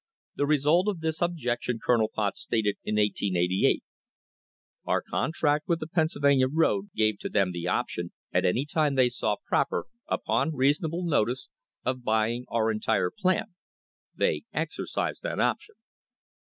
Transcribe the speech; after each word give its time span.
The 0.35 0.47
result 0.47 0.87
of 0.87 1.01
this 1.01 1.21
objection 1.21 1.77
Colonel 1.79 2.09
Potts 2.11 2.39
stated 2.41 2.75
in 2.83 2.95
1888: 2.95 3.83
"Our 4.83 4.99
contract 5.03 5.67
with 5.67 5.79
the 5.79 5.85
Pennsylvania 5.85 6.47
road 6.47 6.89
gave 6.95 7.19
to 7.19 7.29
them 7.29 7.51
the 7.51 7.67
option, 7.67 8.11
at 8.33 8.43
any 8.43 8.65
time 8.65 8.95
they 8.95 9.09
saw 9.09 9.35
proper, 9.47 9.85
upon 10.07 10.55
reason 10.55 10.87
able 10.87 11.05
notice, 11.05 11.51
of 11.85 12.03
buying 12.03 12.45
our 12.49 12.71
entire 12.71 13.11
plant; 13.15 13.49
they 14.15 14.41
exercised 14.51 15.21
that 15.21 15.39
option." 15.39 15.75